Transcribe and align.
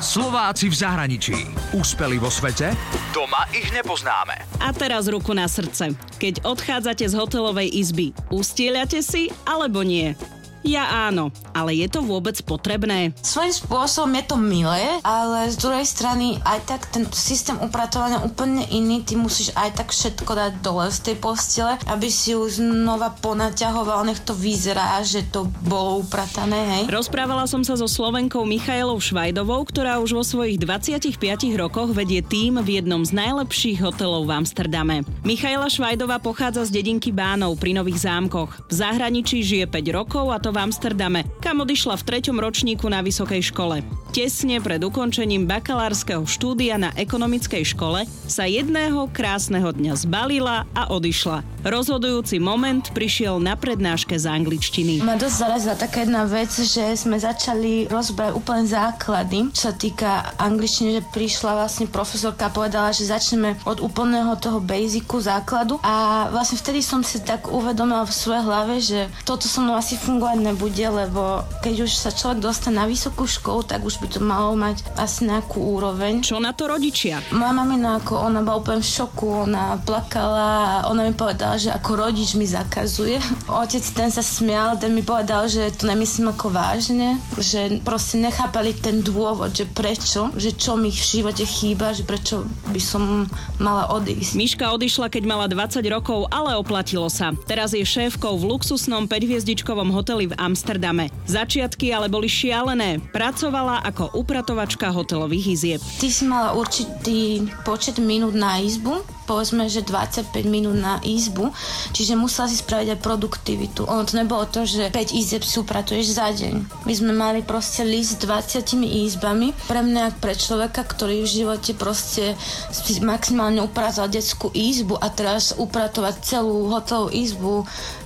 Slováci 0.00 0.72
v 0.72 0.80
zahraničí. 0.80 1.36
Úspeli 1.76 2.16
vo 2.16 2.32
svete? 2.32 2.72
Doma 3.12 3.44
ich 3.52 3.68
nepoznáme. 3.68 4.32
A 4.56 4.72
teraz 4.72 5.12
ruku 5.12 5.36
na 5.36 5.44
srdce. 5.44 5.92
Keď 6.16 6.40
odchádzate 6.40 7.04
z 7.04 7.12
hotelovej 7.20 7.68
izby, 7.68 8.16
ustieľate 8.32 9.04
si 9.04 9.28
alebo 9.44 9.84
nie? 9.84 10.16
Ja 10.60 11.08
áno, 11.08 11.32
ale 11.56 11.72
je 11.72 11.88
to 11.88 12.04
vôbec 12.04 12.36
potrebné? 12.44 13.16
Svojím 13.24 13.54
spôsobom 13.56 14.12
je 14.12 14.24
to 14.28 14.36
milé, 14.36 15.00
ale 15.00 15.48
z 15.48 15.56
druhej 15.56 15.88
strany 15.88 16.36
aj 16.44 16.68
tak 16.68 16.92
ten 16.92 17.08
systém 17.16 17.56
upratovania 17.64 18.20
úplne 18.20 18.68
iný. 18.68 19.00
Ty 19.00 19.16
musíš 19.16 19.56
aj 19.56 19.80
tak 19.80 19.88
všetko 19.88 20.28
dať 20.28 20.52
dole 20.60 20.92
z 20.92 20.98
tej 21.00 21.16
postele, 21.16 21.80
aby 21.88 22.12
si 22.12 22.36
ju 22.36 22.44
znova 22.44 23.16
ponaťahoval, 23.24 24.04
nech 24.04 24.20
to 24.20 24.36
vyzerá, 24.36 25.00
že 25.00 25.24
to 25.32 25.48
bolo 25.64 26.04
upratané, 26.04 26.60
hej. 26.76 26.82
Rozprávala 26.92 27.48
som 27.48 27.64
sa 27.64 27.80
so 27.80 27.88
Slovenkou 27.88 28.44
Michailou 28.44 29.00
Švajdovou, 29.00 29.64
ktorá 29.64 29.96
už 30.04 30.12
vo 30.12 30.24
svojich 30.24 30.60
25 30.60 31.16
rokoch 31.56 31.96
vedie 31.96 32.20
tým 32.20 32.60
v 32.60 32.84
jednom 32.84 33.00
z 33.00 33.16
najlepších 33.16 33.80
hotelov 33.80 34.28
v 34.28 34.44
Amsterdame. 34.44 35.08
Michaila 35.24 35.72
Švajdová 35.72 36.20
pochádza 36.20 36.68
z 36.68 36.76
dedinky 36.76 37.16
Bánov 37.16 37.56
pri 37.56 37.72
Nových 37.72 38.04
zámkoch. 38.04 38.68
V 38.68 38.74
zahraničí 38.76 39.40
žije 39.40 39.64
5 39.64 39.96
rokov 39.96 40.28
a 40.28 40.36
to 40.36 40.49
v 40.50 40.58
Amsterdame, 40.58 41.24
kam 41.38 41.62
odišla 41.62 41.96
v 41.96 42.06
treťom 42.06 42.36
ročníku 42.42 42.86
na 42.90 43.00
vysokej 43.00 43.54
škole. 43.54 43.86
Tesne 44.10 44.58
pred 44.58 44.82
ukončením 44.82 45.46
bakalárskeho 45.46 46.26
štúdia 46.26 46.74
na 46.74 46.90
ekonomickej 46.98 47.62
škole 47.62 48.10
sa 48.26 48.42
jedného 48.42 49.06
krásneho 49.14 49.70
dňa 49.70 49.94
zbalila 49.94 50.66
a 50.74 50.90
odišla. 50.90 51.46
Rozhodujúci 51.62 52.42
moment 52.42 52.82
prišiel 52.90 53.38
na 53.38 53.54
prednáške 53.54 54.18
z 54.18 54.26
angličtiny. 54.26 55.06
Ma 55.06 55.14
dosť 55.14 55.36
zarazila 55.38 55.76
taká 55.78 56.02
jedna 56.02 56.26
vec, 56.26 56.50
že 56.50 56.98
sme 56.98 57.22
začali 57.22 57.86
rozbrať 57.86 58.34
úplne 58.34 58.66
základy, 58.66 59.54
čo 59.54 59.70
sa 59.70 59.74
týka 59.78 60.34
angličtiny, 60.42 60.98
že 60.98 61.06
prišla 61.14 61.62
vlastne 61.62 61.86
profesorka 61.86 62.50
a 62.50 62.54
povedala, 62.54 62.90
že 62.90 63.06
začneme 63.06 63.62
od 63.62 63.78
úplného 63.78 64.34
toho 64.42 64.58
basicu 64.58 65.22
základu 65.22 65.78
a 65.86 66.26
vlastne 66.34 66.58
vtedy 66.58 66.82
som 66.82 67.04
si 67.06 67.22
tak 67.22 67.46
uvedomila 67.46 68.02
v 68.02 68.16
svojej 68.16 68.42
hlave, 68.42 68.74
že 68.82 69.06
toto 69.22 69.46
so 69.46 69.62
mnou 69.62 69.78
asi 69.78 69.94
fungovať 69.94 70.39
nebude, 70.40 70.82
lebo 70.88 71.44
keď 71.60 71.84
už 71.84 71.92
sa 71.92 72.10
človek 72.10 72.40
dostane 72.40 72.80
na 72.80 72.88
vysokú 72.88 73.28
školu, 73.28 73.68
tak 73.68 73.84
už 73.84 74.00
by 74.00 74.08
to 74.08 74.20
malo 74.24 74.56
mať 74.56 74.82
asi 74.96 75.28
nejakú 75.28 75.60
úroveň. 75.60 76.24
Čo 76.24 76.40
na 76.40 76.56
to 76.56 76.66
rodičia? 76.66 77.20
Moja 77.30 77.52
mamina, 77.52 78.00
ako 78.00 78.32
ona 78.32 78.40
bola 78.40 78.64
úplne 78.64 78.80
v 78.80 78.88
šoku, 78.88 79.46
ona 79.46 79.76
plakala 79.84 80.48
a 80.82 80.88
ona 80.88 81.04
mi 81.06 81.14
povedala, 81.14 81.60
že 81.60 81.68
ako 81.70 82.08
rodič 82.08 82.34
mi 82.34 82.48
zakazuje. 82.48 83.20
Otec 83.48 83.84
ten 83.96 84.10
sa 84.12 84.20
smial, 84.20 84.76
ten 84.76 84.92
mi 84.92 85.00
povedal, 85.00 85.48
že 85.48 85.72
to 85.72 85.88
nemyslím 85.88 86.34
ako 86.34 86.52
vážne, 86.52 87.16
že 87.40 87.80
proste 87.80 88.20
nechápali 88.20 88.76
ten 88.76 89.00
dôvod, 89.00 89.54
že 89.54 89.64
prečo, 89.64 90.28
že 90.36 90.52
čo 90.52 90.76
mi 90.76 90.92
v 90.92 91.00
živote 91.00 91.44
chýba, 91.46 91.96
že 91.96 92.04
prečo 92.04 92.44
by 92.70 92.80
som 92.82 93.24
mala 93.56 93.88
odísť. 93.90 94.36
Miška 94.36 94.66
odišla, 94.74 95.08
keď 95.08 95.22
mala 95.24 95.46
20 95.48 95.80
rokov, 95.88 96.28
ale 96.28 96.56
oplatilo 96.58 97.08
sa. 97.08 97.32
Teraz 97.48 97.72
je 97.72 97.82
šéfkou 97.82 98.36
v 98.36 98.56
luxusnom 98.56 99.08
5-hviezdičkovom 99.08 99.88
hoteli 99.90 100.30
v 100.30 100.36
Amsterdame. 100.36 101.08
Začiatky 101.24 101.90
ale 101.90 102.06
boli 102.08 102.28
šialené. 102.28 103.02
Pracovala 103.10 103.82
ako 103.86 104.16
upratovačka 104.16 104.92
hotelových 104.92 105.46
izieb. 105.56 105.80
Ty 106.00 106.08
si 106.08 106.24
mala 106.24 106.56
určitý 106.56 107.44
počet 107.62 108.00
minút 108.00 108.32
na 108.34 108.62
izbu, 108.62 109.19
povedzme, 109.30 109.70
že 109.70 109.86
25 109.86 110.34
minút 110.50 110.74
na 110.74 110.98
izbu, 111.06 111.54
čiže 111.94 112.18
musela 112.18 112.50
si 112.50 112.58
spraviť 112.58 112.98
aj 112.98 112.98
produktivitu. 112.98 113.86
Ono 113.86 114.02
to 114.02 114.18
nebolo 114.18 114.42
to, 114.50 114.66
že 114.66 114.90
5 114.90 115.14
izieb 115.14 115.46
si 115.46 115.62
upratuješ 115.62 116.18
za 116.18 116.34
deň. 116.34 116.82
My 116.82 116.92
sme 116.98 117.14
mali 117.14 117.46
proste 117.46 117.86
list 117.86 118.18
s 118.18 118.26
20 118.26 118.74
izbami. 119.06 119.54
Pre 119.70 119.86
mňa, 119.86 120.18
pre 120.18 120.34
človeka, 120.34 120.82
ktorý 120.82 121.22
v 121.22 121.30
živote 121.30 121.78
proste 121.78 122.34
si 122.74 122.98
maximálne 122.98 123.62
upratal 123.62 124.10
detskú 124.10 124.50
izbu 124.50 124.98
a 124.98 125.06
teraz 125.14 125.54
upratovať 125.54 126.14
celú 126.26 126.66
hotelovú 126.74 127.14
izbu 127.14 127.54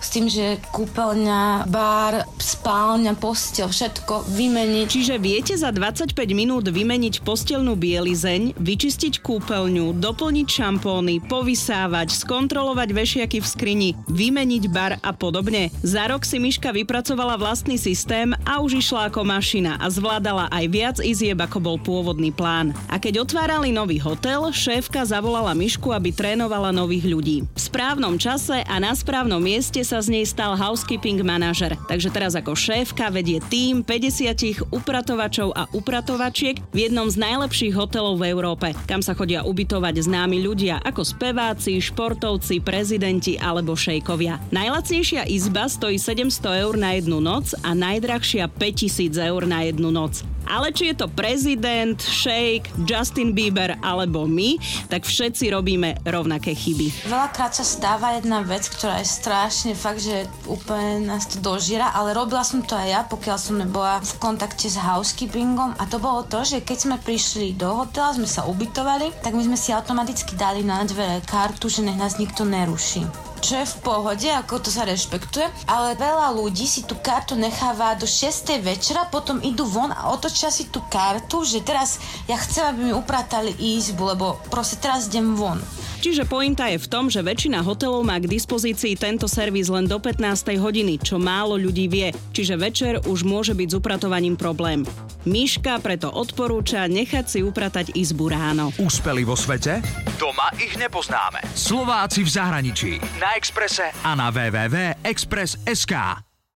s 0.05 0.13
tým, 0.13 0.29
že 0.29 0.61
kúpeľňa, 0.77 1.65
bar, 1.73 2.29
spálňa, 2.37 3.17
postel, 3.17 3.73
všetko 3.73 4.29
vymeniť. 4.29 4.87
Čiže 4.93 5.17
viete 5.17 5.57
za 5.57 5.73
25 5.73 6.13
minút 6.37 6.69
vymeniť 6.69 7.25
postelnú 7.25 7.73
bielizeň, 7.79 8.61
vyčistiť 8.61 9.25
kúpeľňu, 9.25 9.97
doplniť 9.97 10.49
šampóny, 10.51 11.14
povysávať, 11.21 12.15
skontrolovať 12.15 12.89
vešiaky 12.95 13.39
v 13.39 13.47
skrini, 13.47 13.91
vymeniť 14.11 14.65
bar 14.73 14.97
a 15.03 15.13
podobne. 15.15 15.71
Za 15.85 16.11
rok 16.11 16.27
si 16.27 16.41
Miška 16.43 16.73
vypracovala 16.73 17.39
vlastný 17.39 17.79
systém 17.79 18.35
a 18.43 18.59
už 18.59 18.81
išla 18.81 19.13
ako 19.13 19.23
mašina 19.23 19.77
a 19.79 19.87
zvládala 19.87 20.49
aj 20.51 20.65
viac 20.73 20.97
izieb, 21.05 21.39
ako 21.39 21.59
bol 21.61 21.77
pôvodný 21.79 22.33
plán. 22.33 22.75
A 22.91 22.99
keď 22.99 23.23
otvárali 23.23 23.71
nový 23.71 24.03
hotel, 24.03 24.51
šéfka 24.51 25.07
zavolala 25.07 25.53
Mišku, 25.53 25.93
aby 25.93 26.11
trénovala 26.11 26.73
nových 26.73 27.07
ľudí. 27.07 27.37
V 27.55 27.61
správnom 27.61 28.19
čase 28.19 28.65
a 28.65 28.77
na 28.81 28.97
správnom 28.97 29.39
mieste 29.39 29.85
sa 29.85 30.01
z 30.01 30.11
nej 30.11 30.25
stal 30.25 30.57
housekeeping 30.57 31.21
manažer. 31.21 31.77
Takže 31.87 32.09
teraz 32.11 32.33
ako 32.35 32.57
šéfka 32.57 33.13
vedie 33.13 33.39
tým 33.53 33.85
50 33.85 34.73
upratovačov 34.73 35.53
a 35.53 35.69
upratovačiek 35.77 36.59
v 36.73 36.79
jednom 36.89 37.07
z 37.07 37.21
najlepších 37.21 37.77
hotelov 37.77 38.19
v 38.19 38.33
Európe, 38.33 38.73
kam 38.89 39.05
sa 39.05 39.13
chodia 39.13 39.45
ubytovať 39.45 40.01
známi 40.01 40.41
ľudia 40.41 40.81
ako 40.81 41.04
speváci, 41.05 41.79
športovci, 41.79 42.65
prezidenti 42.65 43.37
alebo 43.39 43.77
šejkovia. 43.77 44.41
Najlacnejšia 44.51 45.29
izba 45.29 45.69
stojí 45.69 46.01
700 46.01 46.65
eur 46.65 46.75
na 46.81 46.97
jednu 46.97 47.21
noc 47.21 47.53
a 47.61 47.77
najdrahšia 47.77 48.49
5000 48.49 49.21
eur 49.21 49.45
na 49.45 49.69
jednu 49.69 49.93
noc. 49.93 50.25
Ale 50.45 50.77
či 50.77 50.93
je 50.93 50.97
to 51.01 51.09
prezident, 51.09 51.97
šejk, 51.97 52.85
Justin 52.85 53.33
Bieber 53.33 53.81
alebo 53.81 54.29
my, 54.29 54.61
tak 54.93 55.09
všetci 55.09 55.49
robíme 55.49 56.05
rovnaké 56.05 56.53
chyby. 56.53 57.09
Veľakrát 57.09 57.57
sa 57.57 57.65
stáva 57.65 58.21
jedna 58.21 58.45
vec, 58.45 58.69
ktorá 58.69 59.01
je 59.01 59.09
strašne 59.09 59.73
fakt, 59.73 60.05
že 60.05 60.29
úplne 60.45 61.09
nás 61.09 61.25
to 61.33 61.41
dožiera, 61.41 61.89
ale 61.97 62.13
robila 62.13 62.45
som 62.45 62.61
to 62.61 62.77
aj 62.77 62.89
ja, 62.89 63.01
pokiaľ 63.09 63.39
som 63.41 63.57
nebola 63.57 64.05
v 64.05 64.13
kontakte 64.21 64.69
s 64.69 64.77
housekeepingom 64.77 65.81
a 65.81 65.83
to 65.89 65.97
bolo 65.97 66.21
to, 66.29 66.45
že 66.45 66.61
keď 66.61 66.79
sme 66.79 66.97
prišli 67.01 67.57
do 67.57 67.73
hotela, 67.73 68.13
sme 68.13 68.29
sa 68.29 68.45
ubytovali, 68.45 69.17
tak 69.25 69.33
my 69.33 69.43
sme 69.49 69.57
si 69.57 69.73
automaticky 69.73 70.37
dali 70.37 70.61
na 70.61 70.84
dvere 70.87 71.21
kartu, 71.21 71.69
že 71.69 71.83
nech 71.83 71.97
nás 71.97 72.19
nikto 72.19 72.45
neruší 72.45 73.07
čo 73.45 73.61
je 73.61 73.69
v 73.77 73.81
pohode, 73.85 74.25
ako 74.25 74.57
to 74.57 74.73
sa 74.73 74.89
rešpektuje, 74.89 75.45
ale 75.69 75.93
veľa 76.01 76.33
ľudí 76.33 76.65
si 76.65 76.81
tú 76.89 76.97
kartu 76.97 77.37
necháva 77.37 77.93
do 77.93 78.09
6. 78.09 78.57
večera, 78.65 79.05
potom 79.13 79.37
idú 79.45 79.69
von 79.69 79.93
a 79.93 80.09
otočia 80.17 80.49
si 80.49 80.73
tú 80.73 80.81
kartu, 80.89 81.45
že 81.45 81.61
teraz 81.61 82.01
ja 82.25 82.41
chcem, 82.41 82.65
aby 82.73 82.81
mi 82.89 82.93
upratali 82.97 83.53
izbu, 83.53 84.17
lebo 84.17 84.41
proste 84.49 84.81
teraz 84.81 85.13
idem 85.13 85.37
von. 85.37 85.61
Čiže 86.01 86.29
pointa 86.29 86.69
je 86.69 86.81
v 86.81 86.89
tom, 86.89 87.09
že 87.13 87.25
väčšina 87.25 87.65
hotelov 87.65 88.05
má 88.05 88.21
k 88.21 88.29
dispozícii 88.29 88.97
tento 88.97 89.29
servis 89.29 89.69
len 89.73 89.89
do 89.89 89.97
15. 89.97 90.57
hodiny, 90.61 91.01
čo 91.01 91.21
málo 91.21 91.57
ľudí 91.57 91.89
vie, 91.89 92.13
čiže 92.33 92.61
večer 92.61 93.01
už 93.09 93.25
môže 93.25 93.53
byť 93.53 93.69
s 93.73 93.77
upratovaním 93.77 94.37
problém. 94.37 94.85
Miška 95.25 95.81
preto 95.81 96.13
odporúča 96.13 96.85
nechať 96.85 97.25
si 97.25 97.41
upratať 97.41 97.97
izbu 97.97 98.29
ráno. 98.29 98.69
Úspeli 98.77 99.25
vo 99.25 99.33
svete? 99.33 99.81
Doma 100.21 100.53
ich 100.61 100.77
nepoznáme. 100.77 101.41
Slováci 101.57 102.21
v 102.21 102.31
zahraničí. 102.37 103.01
Exprese 103.37 103.93
a 104.05 104.15
na 104.17 104.31
www.express.sk. 104.31 105.93